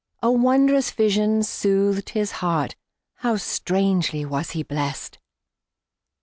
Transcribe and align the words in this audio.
A 0.23 0.31
wondrous 0.31 0.89
vision 0.89 1.43
soothed 1.43 2.09
his 2.09 2.31
heartHow 2.41 3.37
strangely 3.39 4.25
was 4.25 4.49
he 4.57 4.63
blessed! 4.63 5.19